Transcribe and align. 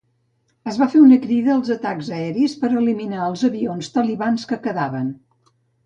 Es 0.71 0.79
va 0.83 0.87
fer 0.93 1.01
una 1.07 1.19
crida 1.25 1.51
als 1.57 1.69
atacs 1.77 2.09
aeris 2.17 2.57
per 2.65 2.73
eliminar 2.83 3.23
els 3.29 3.47
avions 3.53 3.95
talibans 3.99 4.51
que 4.53 4.63
quedaven. 4.69 5.11